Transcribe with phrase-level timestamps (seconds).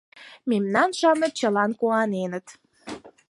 [0.49, 2.47] Мемнан-шамыч чылан куаненыт.